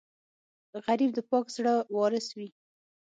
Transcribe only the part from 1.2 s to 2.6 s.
پاک زړه وارث وي